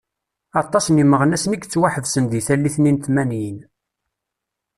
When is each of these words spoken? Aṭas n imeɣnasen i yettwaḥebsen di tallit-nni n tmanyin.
Aṭas 0.61 0.85
n 0.89 1.01
imeɣnasen 1.03 1.51
i 1.53 1.57
yettwaḥebsen 1.59 2.25
di 2.31 2.41
tallit-nni 2.47 2.91
n 2.93 2.97
tmanyin. 3.05 3.57